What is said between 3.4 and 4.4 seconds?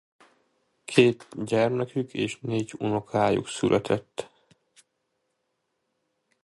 született.